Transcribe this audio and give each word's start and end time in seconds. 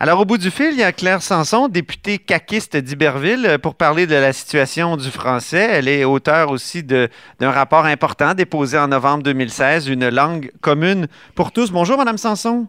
Alors, 0.00 0.20
au 0.20 0.24
bout 0.24 0.38
du 0.38 0.50
fil, 0.50 0.70
il 0.72 0.78
y 0.78 0.82
a 0.82 0.92
Claire 0.92 1.22
Sanson, 1.22 1.68
députée 1.68 2.18
caquiste 2.18 2.76
d'Iberville, 2.76 3.46
euh, 3.46 3.58
pour 3.58 3.76
parler 3.76 4.06
de 4.06 4.14
la 4.16 4.32
situation 4.32 4.96
du 4.96 5.10
français. 5.10 5.68
Elle 5.70 5.86
est 5.86 6.04
auteure 6.04 6.50
aussi 6.50 6.82
d'un 6.82 7.08
rapport 7.40 7.84
important 7.84 8.34
déposé 8.34 8.78
en 8.78 8.88
novembre 8.88 9.22
2016, 9.22 9.88
Une 9.88 10.08
langue 10.08 10.50
commune 10.60 11.06
pour 11.34 11.52
tous. 11.52 11.70
Bonjour, 11.70 11.98
Madame 11.98 12.18
Sanson. 12.18 12.66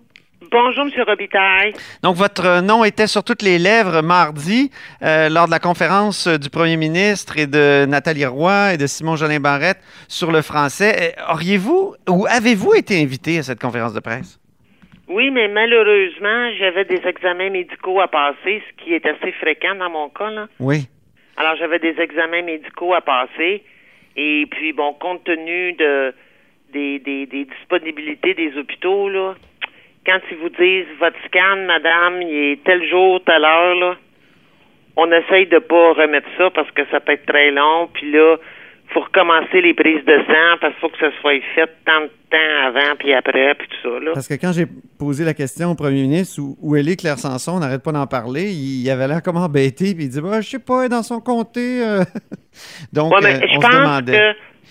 Bonjour, 0.52 0.86
M. 0.86 0.92
Robitaille. 1.08 1.74
Donc, 2.04 2.16
votre 2.16 2.62
nom 2.62 2.84
était 2.84 3.08
sur 3.08 3.24
toutes 3.24 3.42
les 3.42 3.58
lèvres 3.58 4.02
mardi 4.02 4.70
euh, 5.02 5.28
lors 5.30 5.48
de 5.48 5.52
la 5.52 5.60
conférence 5.60 6.28
du 6.28 6.52
premier 6.52 6.78
ministre 6.78 7.40
et 7.40 7.48
de 7.48 7.86
Nathalie 7.88 8.28
Roy 8.28 8.74
et 8.74 8.78
de 8.78 8.86
Simon 8.86 9.16
Jolin 9.16 9.40
Barrette 9.40 9.80
sur 10.08 10.32
le 10.32 10.44
français. 10.44 11.16
Euh, 11.18 11.34
auriez-vous 11.34 11.96
ou 12.08 12.28
avez-vous 12.30 12.76
été 12.76 13.02
invité 13.02 13.40
à 13.40 13.44
cette 13.44 13.60
conférence 13.60 13.94
de 13.94 14.00
presse? 14.02 14.40
Oui, 15.08 15.32
mais 15.32 15.48
malheureusement, 15.48 16.52
j'avais 16.58 16.86
des 16.86 17.02
examens 17.06 17.50
médicaux 17.50 18.00
à 18.00 18.08
passer, 18.08 18.64
ce 18.68 18.84
qui 18.84 18.94
est 18.94 19.06
assez 19.06 19.32
fréquent 19.34 19.76
dans 19.76 19.90
mon 19.90 20.10
cas. 20.10 20.30
Là. 20.30 20.48
Oui. 20.60 20.88
Alors, 21.36 21.56
j'avais 21.58 21.80
des 21.80 22.00
examens 22.00 22.42
médicaux 22.42 22.94
à 22.94 23.02
passer. 23.02 23.64
Et 24.16 24.46
puis, 24.50 24.72
bon, 24.74 24.94
compte 24.94 25.24
tenu 25.24 25.74
de 25.74 26.14
des, 26.72 27.00
des, 27.00 27.26
des 27.28 27.46
disponibilités 27.46 28.34
des 28.34 28.58
hôpitaux, 28.58 29.08
là, 29.08 29.36
quand 30.06 30.20
ils 30.32 30.38
vous 30.38 30.50
disent 30.50 30.88
votre 31.00 31.18
scan, 31.26 31.58
madame, 31.68 32.22
il 32.22 32.52
est 32.52 32.64
tel 32.64 32.84
jour, 32.90 33.24
telle 33.24 33.46
heure, 33.46 33.76
là, 33.76 33.96
on 34.96 35.12
essaye 35.12 35.48
de 35.48 35.60
pas 35.60 35.94
remettre 35.94 36.28
ça 36.38 36.50
parce 36.50 36.70
que 36.72 36.86
ça 36.92 37.00
peut 37.00 37.14
être 37.14 37.26
très 37.26 37.52
long. 37.52 37.90
Puis 37.94 38.12
là, 38.12 38.38
faut 38.94 39.02
recommencer 39.02 39.62
les 39.62 39.74
prises 39.74 40.04
de 40.06 40.18
sang 40.28 40.58
parce 40.62 40.74
qu'il 40.74 40.82
faut 40.82 40.90
que 40.90 41.00
ça 41.00 41.12
soit 41.22 41.42
fait 41.56 41.70
tant 41.86 42.02
de 42.02 42.08
temps 42.30 42.68
avant 42.68 42.96
puis 43.00 43.14
après 43.14 43.54
puis 43.56 43.68
tout 43.68 43.90
ça. 43.90 44.00
Là. 44.00 44.12
Parce 44.14 44.28
que 44.28 44.36
quand 44.36 44.52
j'ai 44.54 44.66
posé 45.00 45.26
la 45.26 45.34
question 45.34 45.72
au 45.72 45.76
premier 45.76 46.02
ministre 46.04 46.42
où, 46.42 46.56
où 46.62 46.76
elle 46.76 46.88
est 46.90 46.96
Claire 47.00 47.18
Sanson, 47.18 47.54
on 47.58 47.60
n'arrête 47.60 47.84
pas 47.84 47.92
d'en 47.92 48.08
parler, 48.08 48.52
il, 48.52 48.90
avait 48.90 49.08
l'air 49.08 49.22
comme 49.24 49.38
embêté 49.38 49.94
puis 49.96 50.06
il 50.06 50.10
dit 50.10 50.22
bah, 50.22 50.42
je 50.42 50.48
sais 50.50 50.60
pas, 50.60 50.80
elle 50.82 50.86
est 50.86 50.90
dans 50.90 51.04
son 51.04 51.20
comté. 51.20 51.82
euh. 51.84 52.04
Donc 52.94 53.12
Ouais, 53.14 53.20
mais 53.24 53.36
euh, 53.36 53.48
je 53.52 53.58
on 53.58 53.62
se 53.62 53.68
pense 53.68 53.76
demandait. 53.80 54.12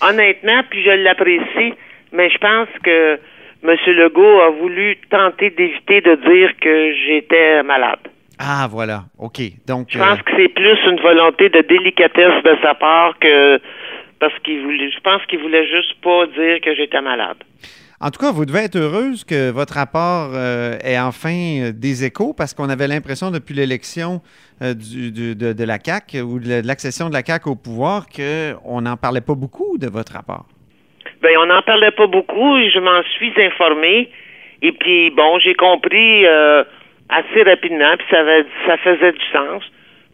que, 0.01 0.09
honnêtement, 0.09 0.63
puis 0.71 0.83
je 0.85 0.91
l'apprécie, 0.91 1.75
mais 2.13 2.31
je 2.31 2.39
pense 2.39 2.69
que 2.83 3.19
M. 3.65 3.77
Legault 3.87 4.41
a 4.41 4.51
voulu 4.51 4.97
tenter 5.11 5.51
d'éviter 5.51 6.01
de 6.01 6.15
dire 6.17 6.51
que 6.61 6.93
j'étais 7.07 7.63
malade. 7.63 7.99
Ah 8.39 8.67
voilà, 8.69 9.05
OK. 9.19 9.39
Donc 9.69 9.87
Je 9.91 9.99
euh, 9.99 10.05
pense 10.05 10.21
que 10.23 10.33
c'est 10.37 10.49
plus 10.49 10.79
une 10.91 11.01
volonté 11.01 11.49
de 11.49 11.61
délicatesse 11.61 12.43
de 12.45 12.57
sa 12.61 12.75
part 12.75 13.17
que 13.21 13.61
parce 14.23 14.39
qu'il 14.45 14.61
voulait 14.63 14.89
je 14.97 15.01
pense 15.01 15.21
qu'il 15.29 15.41
voulait 15.41 15.67
juste 15.67 15.95
pas 16.01 16.27
dire 16.27 16.61
que 16.65 16.73
j'étais 16.77 17.01
malade. 17.03 17.39
En 18.01 18.11
tout 18.11 18.21
cas, 18.25 18.33
vous 18.33 18.45
devez 18.45 18.61
être 18.69 18.77
heureuse 18.77 19.25
que 19.25 19.51
votre 19.51 19.75
rapport 19.75 20.31
euh, 20.35 20.77
ait 20.85 20.99
enfin 20.99 21.39
euh, 21.63 21.73
des 21.73 22.05
échos 22.05 22.33
parce 22.37 22.53
qu'on 22.55 22.69
avait 22.69 22.89
l'impression 22.89 23.31
depuis 23.31 23.55
l'élection 23.55 24.21
euh, 24.63 24.75
du- 24.75 25.11
du- 25.13 25.35
de, 25.37 25.53
de 25.53 25.65
la 25.65 25.79
CAQ 25.85 26.21
ou 26.23 26.39
de 26.41 26.67
l'accession 26.67 27.09
de 27.09 27.15
la 27.15 27.23
CAQ 27.25 27.51
au 27.51 27.55
pouvoir 27.57 28.07
qu'on 28.09 28.81
n'en 28.81 28.97
parlait 28.97 29.21
pas 29.31 29.35
beaucoup 29.35 29.77
de 29.79 29.89
votre 29.89 30.13
rapport. 30.19 30.47
Ben, 31.23 31.31
on 31.43 31.47
n'en 31.47 31.63
parlait 31.63 31.93
pas 31.93 32.07
beaucoup 32.07 32.53
je 32.75 32.79
m'en 32.81 33.03
suis 33.17 33.33
informée. 33.41 34.09
Et 34.63 34.73
puis, 34.73 35.11
bon, 35.11 35.39
j'ai 35.41 35.55
compris 35.55 36.25
euh, 36.27 36.63
assez 37.09 37.43
rapidement, 37.43 37.95
puis 37.99 38.07
ça, 38.11 38.21
avait- 38.21 38.47
ça 38.67 38.77
faisait 38.79 39.13
du 39.13 39.25
sens, 39.33 39.63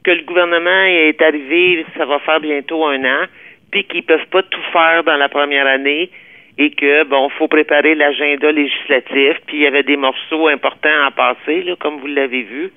que 0.05 0.11
le 0.11 0.23
gouvernement 0.25 0.85
est 1.07 1.21
arrivé, 1.23 1.85
ça 1.97 2.05
va 2.07 2.19
faire 2.21 2.41
bientôt 2.41 2.87
un 2.87 3.03
an, 3.05 3.23
puis 3.71 3.85
qu'ils 3.85 4.05
peuvent 4.05 4.27
pas 4.31 4.43
tout 4.43 4.63
faire 4.73 5.05
dans 5.05 5.17
la 5.17 5.29
première 5.29 5.67
année 5.67 6.11
et 6.59 6.71
que, 6.71 7.05
bon, 7.05 7.29
faut 7.31 7.49
préparer 7.49 7.95
l'agenda 7.95 8.51
législatif, 8.51 9.37
puis 9.47 9.59
il 9.59 9.63
y 9.63 9.67
avait 9.67 9.85
des 9.85 9.97
morceaux 9.97 10.49
importants 10.49 11.05
à 11.07 11.11
passer, 11.13 11.65
comme 11.79 12.01
vous 12.01 12.09
l'avez 12.09 12.43
vu. 12.43 12.73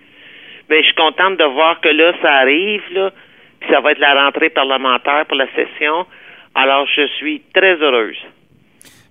Mais 0.69 0.81
je 0.81 0.85
suis 0.85 0.95
contente 0.95 1.37
de 1.37 1.43
voir 1.43 1.81
que 1.81 1.89
là, 1.89 2.13
ça 2.21 2.31
arrive, 2.31 2.81
puis 3.59 3.69
ça 3.69 3.81
va 3.81 3.91
être 3.91 3.99
la 3.99 4.23
rentrée 4.23 4.49
parlementaire 4.49 5.25
pour 5.25 5.37
la 5.37 5.47
session. 5.55 6.05
Alors, 6.53 6.87
je 6.95 7.07
suis 7.17 7.41
très 7.53 7.75
heureuse. 7.75 8.17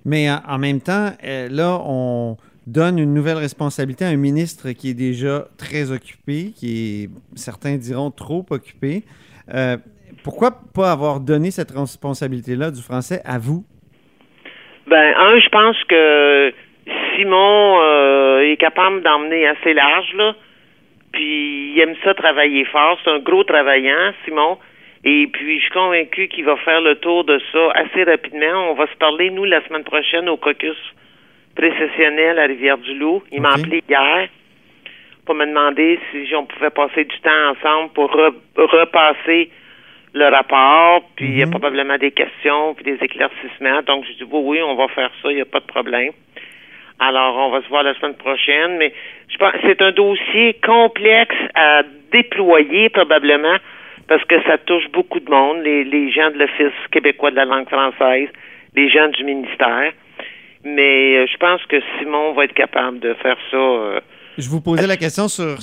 Mais 0.05 0.31
en, 0.31 0.39
en 0.49 0.59
même 0.59 0.81
temps, 0.81 1.11
euh, 1.25 1.49
là, 1.51 1.79
on 1.85 2.37
donne 2.67 2.99
une 2.99 3.13
nouvelle 3.13 3.39
responsabilité 3.39 4.05
à 4.05 4.09
un 4.09 4.17
ministre 4.17 4.71
qui 4.71 4.91
est 4.91 4.95
déjà 4.95 5.47
très 5.59 5.91
occupé, 5.91 6.53
qui 6.57 7.05
est, 7.05 7.11
certains 7.35 7.77
diront, 7.77 8.11
trop 8.11 8.47
occupé. 8.51 9.03
Euh, 9.53 9.77
pourquoi 10.25 10.51
pas 10.75 10.93
avoir 10.93 11.21
donné 11.21 11.51
cette 11.51 11.71
responsabilité-là 11.71 12.71
du 12.71 12.83
français 12.83 13.21
à 13.25 13.39
vous? 13.39 13.65
Ben, 14.87 15.15
un, 15.17 15.39
je 15.39 15.49
pense 15.49 15.77
que 15.85 16.53
Simon 17.15 17.81
euh, 17.81 18.41
est 18.51 18.57
capable 18.57 19.03
d'emmener 19.03 19.47
assez 19.47 19.73
large, 19.75 20.13
là. 20.15 20.35
Puis 21.13 21.73
il 21.75 21.81
aime 21.81 21.95
ça 22.05 22.15
travailler 22.15 22.65
fort. 22.67 22.99
C'est 23.05 23.11
un 23.11 23.19
gros 23.19 23.45
travaillant, 23.45 24.13
Simon. 24.25 24.59
Et 25.03 25.29
puis 25.33 25.59
je 25.59 25.63
suis 25.63 25.73
convaincu 25.73 26.29
qu'il 26.29 26.45
va 26.45 26.57
faire 26.59 26.81
le 26.81 26.97
tour 26.97 27.25
de 27.25 27.41
ça 27.53 27.71
assez 27.75 28.05
rapidement. 28.05 28.71
On 28.71 28.75
va 28.75 28.87
se 28.87 28.97
parler, 28.97 29.31
nous, 29.31 29.45
la 29.45 29.65
semaine 29.67 29.85
prochaine 29.85 30.29
au 30.29 30.37
caucus 30.37 30.77
précessionnel 31.57 32.39
à 32.39 32.45
Rivière-du-Loup. 32.45 33.23
Il 33.33 33.41
m'a 33.41 33.55
appelé 33.55 33.83
hier 33.89 34.29
pour 35.25 35.35
me 35.35 35.47
demander 35.47 35.99
si 36.11 36.35
on 36.35 36.47
pouvait 36.47 36.71
passer 36.71 37.05
du 37.05 37.21
temps 37.21 37.51
ensemble 37.51 37.93
pour 37.93 38.11
re- 38.15 38.35
repasser 38.57 39.51
le 40.13 40.27
rapport, 40.29 41.03
puis 41.17 41.27
il 41.29 41.39
y 41.39 41.43
a 41.43 41.47
Mhm. 41.47 41.51
probablement 41.53 41.97
des 41.99 42.11
questions, 42.11 42.75
puis 42.75 42.85
des 42.85 42.99
éclaircissements. 43.05 43.83
Donc, 43.87 44.05
je 44.07 44.13
dis, 44.15 44.25
oui, 44.31 44.41
oui, 44.45 44.59
on 44.63 44.75
va 44.75 44.89
faire 44.89 45.11
ça, 45.23 45.31
il 45.31 45.37
n'y 45.37 45.41
a 45.41 45.45
pas 45.45 45.61
de 45.61 45.67
problème. 45.67 46.13
Alors, 46.99 47.37
on 47.37 47.51
va 47.51 47.63
se 47.63 47.69
voir 47.69 47.83
la 47.83 47.95
semaine 47.95 48.15
prochaine, 48.17 48.77
mais 48.79 48.93
je 49.33 49.37
pense 49.39 49.53
c'est 49.63 49.81
un 49.81 49.93
dossier 49.93 50.59
complexe 50.65 51.37
à 51.55 51.83
déployer 52.13 52.91
probablement 52.91 53.57
parce 54.09 54.25
que 54.25 54.43
ça 54.43 54.59
touche 54.59 54.91
beaucoup 54.93 55.21
de 55.21 55.31
monde, 55.31 55.63
les, 55.63 55.85
les 55.85 56.11
gens 56.11 56.31
de 56.31 56.37
l'Office 56.39 56.75
québécois 56.91 57.31
de 57.31 57.37
la 57.37 57.45
langue 57.47 57.69
française, 57.69 58.29
les 58.75 58.89
gens 58.91 59.09
du 59.09 59.25
ministère. 59.25 59.93
Mais 60.65 61.17
euh, 61.17 61.27
je 61.33 61.37
pense 61.39 61.65
que 61.67 61.77
Simon 61.99 62.33
va 62.33 62.45
être 62.45 62.53
capable 62.53 62.99
de 63.01 63.15
faire 63.15 63.37
ça. 63.51 63.57
euh, 63.57 64.01
Je 64.37 64.49
vous 64.51 64.61
posais 64.61 64.87
la 64.87 64.97
question 64.99 65.29
sur 65.29 65.57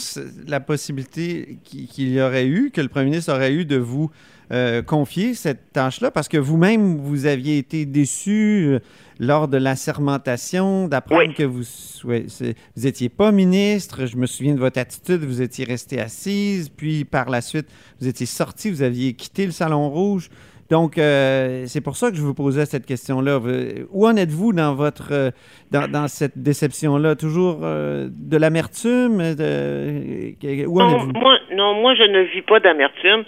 la 0.47 0.59
possibilité 0.59 1.57
qui- 1.63 1.87
qu'il 1.87 2.15
y 2.15 2.21
aurait 2.21 2.47
eu, 2.47 2.71
que 2.73 2.81
le 2.81 2.87
premier 2.87 3.05
ministre 3.11 3.31
aurait 3.33 3.51
eu 3.53 3.65
de 3.65 3.77
vous 3.77 4.09
euh, 4.51 4.81
confier 4.81 5.33
cette 5.33 5.71
tâche-là, 5.73 6.09
parce 6.11 6.27
que 6.27 6.37
vous-même, 6.37 6.97
vous 6.97 7.25
aviez 7.25 7.57
été 7.57 7.85
déçu 7.85 8.65
euh, 8.67 8.79
lors 9.19 9.47
de 9.47 9.57
la 9.57 9.75
sermentation 9.75 10.87
d'apprendre 10.87 11.23
Oui. 11.27 11.33
que 11.33 11.43
vous 11.43 11.63
vous 12.03 12.87
étiez 12.87 13.09
pas 13.09 13.31
ministre. 13.31 14.05
Je 14.05 14.15
me 14.17 14.25
souviens 14.25 14.53
de 14.55 14.59
votre 14.59 14.79
attitude, 14.79 15.21
vous 15.23 15.41
étiez 15.41 15.65
restée 15.65 15.99
assise, 15.99 16.69
puis 16.69 17.03
par 17.05 17.29
la 17.29 17.41
suite, 17.41 17.67
vous 17.99 18.07
étiez 18.07 18.25
sorti, 18.25 18.69
vous 18.69 18.83
aviez 18.83 19.13
quitté 19.13 19.45
le 19.45 19.51
Salon 19.51 19.89
Rouge. 19.89 20.29
Donc, 20.69 20.97
euh, 20.97 21.63
c'est 21.65 21.79
pour 21.79 21.95
ça 21.95 22.11
que 22.11 22.17
je 22.17 22.21
vous 22.21 22.33
posais 22.33 22.65
cette 22.65 22.85
question-là. 22.85 23.39
Où 23.91 24.05
en 24.05 24.17
êtes-vous 24.17 24.51
dans 24.51 24.75
votre 24.75 25.13
euh, 25.13 25.31
dans, 25.71 25.89
dans 25.89 26.09
cette 26.09 26.37
déception-là? 26.37 27.15
Toujours 27.15 27.59
euh, 27.63 28.09
de 28.11 28.35
l'amertume? 28.37 29.17
De... 29.35 30.33
que- 30.41 30.65
Où 30.65 30.81
en 30.81 30.89
Non, 30.91 30.97
êtes-vous? 30.97 31.11
moi, 31.13 31.37
non, 31.55 31.73
moi, 31.81 31.95
je 31.95 32.03
ne 32.03 32.21
vis 32.35 32.41
pas 32.41 32.59
d'amertume. 32.59 33.23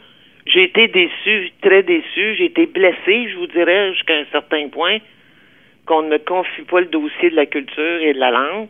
J'ai 0.52 0.64
été 0.64 0.88
déçu, 0.88 1.52
très 1.62 1.84
déçu. 1.84 2.36
J'ai 2.36 2.46
été 2.46 2.66
blessé, 2.66 3.30
je 3.30 3.36
vous 3.38 3.48
dirais, 3.48 3.94
jusqu'à 3.94 4.16
un 4.16 4.26
certain 4.32 4.68
point, 4.70 4.98
qu'on 5.86 6.02
ne 6.04 6.10
me 6.10 6.18
confie 6.18 6.64
pas 6.64 6.80
le 6.82 6.88
dossier 6.88 7.30
de 7.30 7.36
la 7.36 7.46
culture 7.46 8.02
et 8.02 8.14
de 8.14 8.20
la 8.20 8.32
langue. 8.32 8.68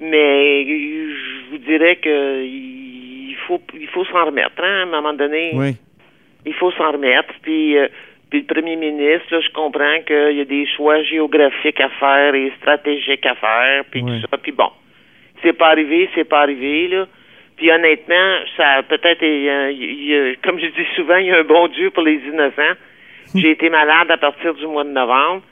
Mais 0.00 0.64
je 0.64 1.50
vous 1.50 1.58
dirais 1.58 1.96
que 1.96 2.44
il 2.44 3.36
faut, 3.46 3.60
il 3.78 3.88
faut 3.88 4.04
s'en 4.06 4.24
remettre. 4.26 4.62
Hein, 4.62 4.80
à 4.80 4.82
un 4.82 4.86
moment 4.86 5.12
donné, 5.12 5.50
Oui. 5.54 5.72
il 6.46 6.54
faut 6.54 6.70
s'en 6.72 6.92
remettre. 6.92 7.32
Puis, 7.42 7.76
euh, 7.76 7.88
puis 8.30 8.40
le 8.40 8.54
premier 8.54 8.76
ministre, 8.76 9.26
là, 9.30 9.40
je 9.40 9.50
comprends 9.52 10.00
qu'il 10.06 10.36
y 10.36 10.40
a 10.40 10.44
des 10.44 10.66
choix 10.76 11.02
géographiques 11.02 11.80
à 11.80 11.88
faire 11.90 12.34
et 12.34 12.52
stratégiques 12.60 13.26
à 13.26 13.34
faire, 13.34 13.84
puis 13.90 14.00
tout 14.02 14.20
ça. 14.30 14.38
Puis 14.38 14.52
bon, 14.52 14.70
c'est 15.42 15.52
pas 15.52 15.68
arrivé, 15.68 16.08
c'est 16.14 16.28
pas 16.28 16.40
arrivé, 16.40 16.88
là. 16.88 17.06
Puis 17.62 17.70
honnêtement, 17.70 18.38
ça 18.56 18.66
a 18.78 18.82
peut-être, 18.82 19.22
a- 19.22 20.34
comme 20.42 20.58
je 20.58 20.66
dis 20.66 20.86
souvent, 20.96 21.14
il 21.18 21.26
y 21.26 21.30
a 21.30 21.38
un 21.38 21.44
bon 21.44 21.68
Dieu 21.68 21.90
pour 21.90 22.02
les 22.02 22.14
innocents. 22.16 22.74
J'ai 23.36 23.52
été 23.52 23.70
malade 23.70 24.10
à 24.10 24.16
partir 24.16 24.52
du 24.54 24.66
mois 24.66 24.82
de 24.82 24.88
novembre. 24.90 25.42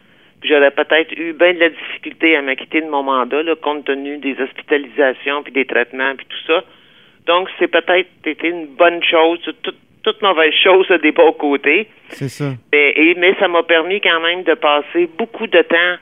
J'aurais 0.42 0.72
peut-être 0.72 1.12
eu 1.16 1.32
bien 1.34 1.54
de 1.54 1.60
la 1.60 1.68
difficulté 1.68 2.34
à 2.34 2.42
m'acquitter 2.42 2.80
de 2.80 2.88
mon 2.88 3.04
mandat, 3.04 3.44
là, 3.44 3.54
compte 3.54 3.84
tenu 3.84 4.18
des 4.18 4.34
hospitalisations, 4.42 5.44
puis 5.44 5.52
des 5.52 5.64
traitements, 5.66 6.16
puis 6.16 6.26
tout 6.28 6.46
ça. 6.48 6.64
Donc, 7.28 7.48
c'est 7.60 7.68
peut-être 7.68 8.08
été 8.26 8.48
une 8.48 8.66
bonne 8.66 9.04
chose. 9.04 9.38
Toute, 9.62 9.76
toute 10.02 10.20
mauvaise 10.20 10.52
chose 10.64 10.90
a 10.90 10.98
des 10.98 11.12
bons 11.12 11.32
côtés. 11.34 11.86
C'est 12.08 12.28
ça. 12.28 12.46
Et, 12.72 13.14
mais 13.18 13.36
ça 13.38 13.46
m'a 13.46 13.62
permis 13.62 14.00
quand 14.00 14.18
même 14.20 14.42
de 14.42 14.54
passer 14.54 15.08
beaucoup 15.16 15.46
de 15.46 15.62
temps 15.62 15.96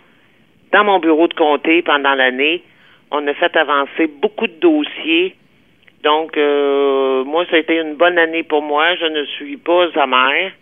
dans 0.73 0.85
mon 0.85 1.01
bureau 1.01 1.29
de 1.29 1.35
comté 1.35 1.83
pendant 1.83 2.15
l'année. 2.15 2.63
On 3.11 3.27
a 3.27 3.35
fait 3.35 3.55
avancer 3.59 4.07
beaucoup 4.07 4.47
de 4.47 4.59
dossiers. 4.59 5.35
Donc, 6.09 6.39
euh, 6.39 7.23
moi, 7.25 7.45
ça 7.51 7.57
a 7.57 7.59
été 7.59 7.79
une 7.79 7.97
bonne 7.97 8.17
année 8.17 8.43
pour 8.43 8.63
moi. 8.63 8.95
Je 8.95 9.05
ne 9.05 9.25
suis 9.27 9.59
pas 9.59 9.89
amère. 9.97 10.53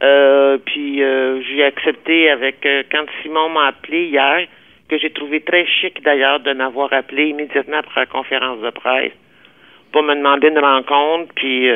Euh, 0.00 0.58
puis 0.64 1.02
euh, 1.02 1.42
j'ai 1.42 1.64
accepté 1.64 2.30
avec 2.30 2.66
quand 2.92 3.04
Simon 3.20 3.48
m'a 3.48 3.66
appelé 3.66 4.04
hier, 4.04 4.46
que 4.88 4.96
j'ai 4.96 5.10
trouvé 5.10 5.40
très 5.40 5.66
chic 5.66 6.00
d'ailleurs 6.04 6.38
de 6.38 6.52
m'avoir 6.52 6.92
appelé 6.92 7.30
immédiatement 7.30 7.78
après 7.78 8.02
la 8.02 8.06
conférence 8.06 8.60
de 8.60 8.70
presse 8.70 9.12
pour 9.90 10.04
me 10.04 10.14
demander 10.14 10.48
une 10.48 10.60
rencontre 10.60 11.34
puis 11.34 11.68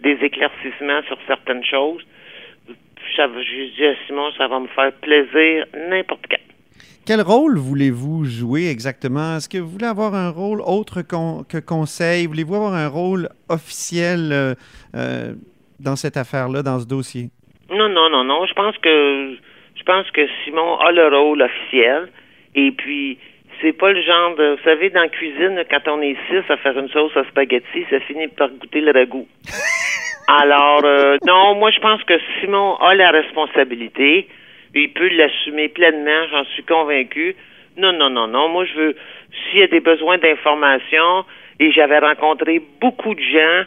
des 0.00 0.16
éclaircissements 0.22 1.02
sur 1.08 1.18
certaines 1.26 1.64
choses. 1.64 2.06
J'ai 3.16 3.66
dit 3.76 3.86
à 3.86 3.94
Simon, 4.06 4.30
ça 4.38 4.46
va 4.46 4.60
me 4.60 4.68
faire 4.68 4.92
plaisir 4.92 5.66
n'importe 5.88 6.26
quand. 6.30 6.45
Quel 7.06 7.20
rôle 7.20 7.56
voulez-vous 7.56 8.24
jouer 8.24 8.68
exactement? 8.68 9.36
Est-ce 9.36 9.48
que 9.48 9.58
vous 9.58 9.68
voulez 9.68 9.86
avoir 9.86 10.12
un 10.14 10.30
rôle 10.30 10.60
autre 10.60 11.02
que 11.02 11.60
conseil? 11.60 12.26
Voulez-vous 12.26 12.56
avoir 12.56 12.74
un 12.74 12.88
rôle 12.88 13.28
officiel 13.48 14.32
euh, 14.32 15.34
dans 15.78 15.94
cette 15.94 16.16
affaire-là, 16.16 16.64
dans 16.64 16.80
ce 16.80 16.86
dossier? 16.88 17.30
Non, 17.70 17.88
non, 17.88 18.10
non, 18.10 18.24
non. 18.24 18.44
Je 18.46 18.54
pense 18.54 18.76
que 18.78 19.36
je 19.76 19.82
pense 19.84 20.10
que 20.10 20.22
Simon 20.42 20.78
a 20.78 20.90
le 20.90 21.06
rôle 21.16 21.42
officiel. 21.42 22.08
Et 22.56 22.72
puis, 22.72 23.18
c'est 23.60 23.72
pas 23.72 23.92
le 23.92 24.02
genre 24.02 24.34
de. 24.34 24.56
Vous 24.56 24.64
savez, 24.64 24.90
dans 24.90 25.02
la 25.02 25.08
cuisine, 25.08 25.62
quand 25.70 25.86
on 25.86 26.02
est 26.02 26.16
six 26.28 26.42
à 26.50 26.56
faire 26.56 26.76
une 26.76 26.88
sauce 26.88 27.16
à 27.16 27.22
spaghetti, 27.28 27.86
ça 27.88 28.00
finit 28.00 28.26
par 28.26 28.48
goûter 28.48 28.80
le 28.80 28.90
ragoût. 28.90 29.28
Alors, 30.26 30.84
euh, 30.84 31.18
non, 31.24 31.54
moi, 31.54 31.70
je 31.70 31.78
pense 31.78 32.02
que 32.02 32.14
Simon 32.40 32.74
a 32.78 32.96
la 32.96 33.12
responsabilité. 33.12 34.26
Il 34.74 34.92
peut 34.92 35.08
l'assumer 35.08 35.68
pleinement, 35.68 36.26
j'en 36.30 36.44
suis 36.44 36.64
convaincu. 36.64 37.34
Non, 37.76 37.92
non, 37.92 38.10
non, 38.10 38.26
non. 38.26 38.48
Moi, 38.48 38.64
je 38.64 38.74
veux. 38.74 38.96
S'il 39.50 39.60
y 39.60 39.62
a 39.62 39.66
des 39.66 39.80
besoins 39.80 40.18
d'information, 40.18 41.24
et 41.60 41.72
j'avais 41.72 41.98
rencontré 41.98 42.60
beaucoup 42.80 43.14
de 43.14 43.20
gens 43.20 43.64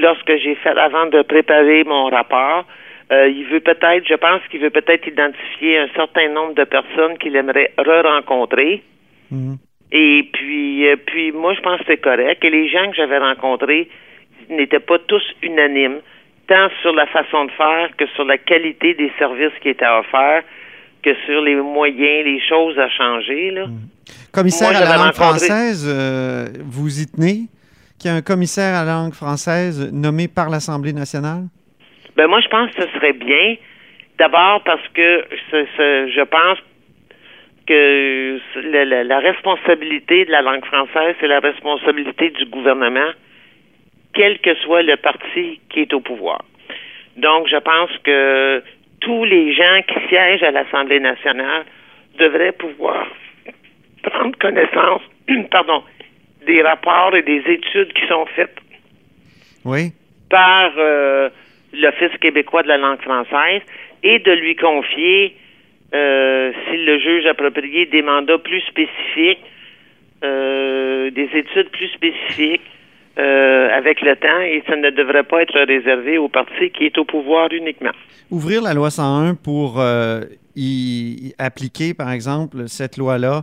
lorsque 0.00 0.36
j'ai 0.36 0.54
fait, 0.56 0.76
avant 0.76 1.06
de 1.06 1.22
préparer 1.22 1.84
mon 1.84 2.06
rapport, 2.06 2.64
euh, 3.12 3.28
il 3.28 3.44
veut 3.46 3.60
peut-être, 3.60 4.06
je 4.06 4.14
pense 4.14 4.40
qu'il 4.50 4.60
veut 4.60 4.70
peut-être 4.70 5.06
identifier 5.06 5.78
un 5.78 5.88
certain 5.94 6.28
nombre 6.28 6.54
de 6.54 6.64
personnes 6.64 7.18
qu'il 7.18 7.34
aimerait 7.34 7.72
re-rencontrer. 7.76 8.82
Mhm. 9.30 9.56
Et 9.92 10.28
puis, 10.32 10.88
euh, 10.88 10.96
puis 11.04 11.32
moi, 11.32 11.54
je 11.54 11.60
pense 11.60 11.80
que 11.80 11.86
c'est 11.88 12.00
correct. 12.00 12.44
Et 12.44 12.50
les 12.50 12.68
gens 12.68 12.88
que 12.90 12.96
j'avais 12.96 13.18
rencontrés 13.18 13.88
n'étaient 14.48 14.80
pas 14.80 14.98
tous 14.98 15.22
unanimes, 15.42 16.00
tant 16.50 16.68
sur 16.82 16.92
la 16.92 17.06
façon 17.06 17.44
de 17.44 17.50
faire 17.52 17.88
que 17.96 18.06
sur 18.08 18.24
la 18.24 18.36
qualité 18.36 18.94
des 18.94 19.12
services 19.18 19.56
qui 19.62 19.68
étaient 19.68 19.86
offerts, 19.86 20.42
que 21.02 21.14
sur 21.24 21.40
les 21.40 21.54
moyens, 21.54 22.24
les 22.24 22.40
choses 22.46 22.78
à 22.78 22.88
changer. 22.90 23.52
Là. 23.52 23.66
Mhm. 23.66 23.78
Commissaire 24.32 24.76
à 24.76 24.84
la 24.84 24.96
langue 24.96 25.14
française, 25.14 25.86
euh, 25.88 26.46
vous 26.60 27.00
y 27.00 27.06
tenez? 27.06 27.48
Qu'il 27.98 28.10
y 28.10 28.14
a 28.14 28.16
un 28.16 28.22
commissaire 28.22 28.74
à 28.74 28.84
la 28.84 28.92
langue 28.92 29.14
française 29.14 29.92
nommé 29.92 30.26
par 30.26 30.50
l'Assemblée 30.50 30.92
nationale? 30.92 31.44
Ben 32.16 32.26
moi, 32.26 32.40
je 32.40 32.48
pense 32.48 32.70
que 32.70 32.82
ce 32.82 32.88
serait 32.94 33.12
bien. 33.12 33.56
D'abord 34.18 34.62
parce 34.64 34.86
que 34.94 35.24
je 35.40 36.24
pense 36.24 36.58
que 37.66 38.38
la, 38.72 39.04
la, 39.04 39.18
responsabilité 39.18 40.24
de 40.24 40.30
la 40.30 40.42
langue 40.42 40.64
française, 40.64 41.14
c'est 41.20 41.28
la 41.28 41.40
responsabilité 41.40 42.30
du 42.30 42.46
gouvernement, 42.46 43.10
quel 44.14 44.38
que 44.40 44.54
soit 44.56 44.82
le 44.82 44.96
parti 44.96 45.60
qui 45.70 45.80
est 45.80 45.92
au 45.92 46.00
pouvoir. 46.00 46.42
Donc, 47.16 47.48
je 47.48 47.56
pense 47.56 47.90
que 48.02 48.62
tous 49.00 49.24
les 49.24 49.52
gens 49.52 49.80
qui 49.88 50.08
siègent 50.08 50.42
à 50.42 50.50
l'Assemblée 50.50 51.00
nationale 51.00 51.64
devraient 52.18 52.52
pouvoir 52.52 53.06
prendre 54.02 54.36
connaissance, 54.38 55.02
pardon, 55.50 55.82
des 56.46 56.62
rapports 56.62 57.14
et 57.14 57.22
des 57.22 57.42
études 57.46 57.92
qui 57.92 58.06
sont 58.06 58.26
faites 58.26 58.56
oui. 59.64 59.92
par 60.28 60.72
euh, 60.78 61.28
l'Office 61.72 62.16
québécois 62.20 62.62
de 62.62 62.68
la 62.68 62.78
langue 62.78 63.00
française 63.00 63.62
et 64.02 64.18
de 64.18 64.32
lui 64.32 64.56
confier, 64.56 65.36
euh, 65.94 66.52
s'il 66.64 66.84
le 66.86 66.98
juge 66.98 67.26
approprié, 67.26 67.86
des 67.86 68.02
mandats 68.02 68.38
plus 68.38 68.62
spécifiques, 68.62 69.44
euh, 70.24 71.10
des 71.10 71.28
études 71.34 71.68
plus 71.70 71.88
spécifiques 71.88 72.62
euh, 73.20 73.68
avec 73.76 74.00
le 74.00 74.16
temps 74.16 74.40
et 74.40 74.62
ça 74.66 74.76
ne 74.76 74.88
devrait 74.88 75.24
pas 75.24 75.42
être 75.42 75.60
réservé 75.60 76.16
au 76.16 76.28
parti 76.28 76.70
qui 76.70 76.86
est 76.86 76.96
au 76.96 77.04
pouvoir 77.04 77.48
uniquement. 77.52 77.90
Ouvrir 78.30 78.62
la 78.62 78.72
loi 78.72 78.88
101 78.90 79.34
pour 79.34 79.78
euh, 79.78 80.20
y 80.56 81.34
appliquer, 81.38 81.92
par 81.92 82.10
exemple, 82.12 82.66
cette 82.68 82.96
loi-là 82.96 83.42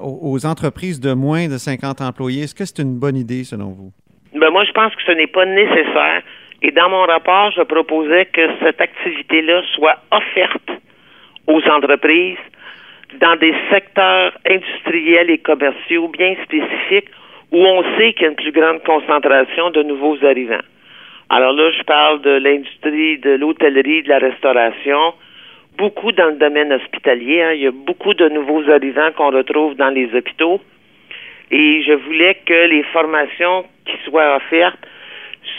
aux 0.00 0.46
entreprises 0.46 1.00
de 1.00 1.12
moins 1.12 1.48
de 1.48 1.58
50 1.58 2.00
employés, 2.02 2.44
est-ce 2.44 2.54
que 2.54 2.64
c'est 2.64 2.80
une 2.80 3.00
bonne 3.00 3.16
idée 3.16 3.42
selon 3.42 3.70
vous? 3.70 3.90
Ben 4.34 4.50
moi, 4.50 4.64
je 4.64 4.72
pense 4.72 4.94
que 4.94 5.02
ce 5.06 5.12
n'est 5.12 5.26
pas 5.26 5.44
nécessaire. 5.44 6.22
Et 6.62 6.70
dans 6.70 6.88
mon 6.88 7.02
rapport, 7.02 7.50
je 7.52 7.62
proposais 7.62 8.26
que 8.26 8.48
cette 8.62 8.80
activité-là 8.80 9.62
soit 9.74 9.98
offerte 10.12 10.70
aux 11.48 11.62
entreprises 11.68 12.38
dans 13.20 13.36
des 13.36 13.54
secteurs 13.72 14.32
industriels 14.48 15.30
et 15.30 15.38
commerciaux 15.38 16.08
bien 16.08 16.36
spécifiques 16.44 17.10
où 17.52 17.58
on 17.58 17.82
sait 17.96 18.12
qu'il 18.12 18.22
y 18.22 18.26
a 18.26 18.28
une 18.28 18.36
plus 18.36 18.52
grande 18.52 18.82
concentration 18.82 19.70
de 19.70 19.82
nouveaux 19.82 20.16
arrivants. 20.24 20.64
Alors 21.30 21.52
là, 21.52 21.70
je 21.72 21.82
parle 21.82 22.22
de 22.22 22.30
l'industrie 22.30 23.18
de 23.18 23.30
l'hôtellerie, 23.30 24.02
de 24.02 24.08
la 24.08 24.18
restauration, 24.18 25.14
beaucoup 25.76 26.12
dans 26.12 26.26
le 26.26 26.36
domaine 26.36 26.72
hospitalier. 26.72 27.42
Hein. 27.42 27.52
Il 27.52 27.60
y 27.60 27.66
a 27.66 27.70
beaucoup 27.70 28.14
de 28.14 28.28
nouveaux 28.28 28.68
arrivants 28.70 29.10
qu'on 29.16 29.30
retrouve 29.30 29.74
dans 29.76 29.90
les 29.90 30.14
hôpitaux. 30.14 30.60
Et 31.50 31.82
je 31.86 31.92
voulais 31.92 32.36
que 32.46 32.68
les 32.68 32.82
formations 32.84 33.64
qui 33.86 33.96
soient 34.04 34.36
offertes 34.36 34.86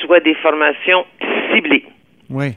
soient 0.02 0.20
des 0.20 0.36
formations 0.36 1.06
ciblées. 1.54 1.86
Oui. 2.30 2.54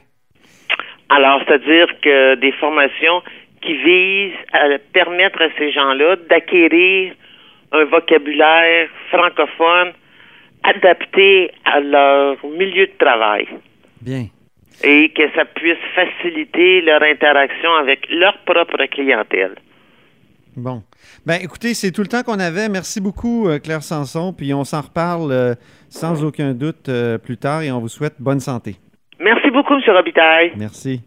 Alors, 1.09 1.41
c'est-à-dire 1.45 1.87
que 2.01 2.35
des 2.35 2.51
formations 2.53 3.21
qui 3.61 3.73
visent 3.75 4.33
à 4.51 4.77
permettre 4.91 5.41
à 5.41 5.49
ces 5.57 5.71
gens-là 5.71 6.15
d'acquérir 6.29 7.13
un 7.73 7.85
vocabulaire 7.85 8.87
francophone 9.09 9.93
adapté 10.63 11.51
à 11.65 11.79
leur 11.79 12.37
milieu 12.45 12.87
de 12.87 12.97
travail. 12.97 13.47
Bien. 14.01 14.27
Et 14.83 15.09
que 15.09 15.23
ça 15.35 15.45
puisse 15.45 15.77
faciliter 15.93 16.81
leur 16.81 17.01
interaction 17.03 17.73
avec 17.75 18.07
leur 18.09 18.37
propre 18.39 18.85
clientèle. 18.85 19.55
Bon. 20.55 20.83
Ben, 21.25 21.39
écoutez, 21.41 21.73
c'est 21.73 21.91
tout 21.91 22.01
le 22.01 22.07
temps 22.07 22.23
qu'on 22.23 22.39
avait. 22.39 22.69
Merci 22.69 23.01
beaucoup, 23.01 23.47
euh, 23.47 23.59
Claire 23.59 23.83
Sanson. 23.83 24.33
Puis 24.33 24.53
on 24.53 24.63
s'en 24.63 24.81
reparle 24.81 25.31
euh, 25.31 25.55
sans 25.89 26.23
aucun 26.23 26.53
doute 26.53 26.89
euh, 26.89 27.17
plus 27.17 27.37
tard 27.37 27.61
et 27.61 27.71
on 27.71 27.79
vous 27.79 27.87
souhaite 27.87 28.15
bonne 28.19 28.39
santé. 28.39 28.75
Merci 29.19 29.49
beaucoup, 29.51 29.73
M. 29.73 29.81
Robitaille. 29.87 30.53
Merci. 30.57 31.03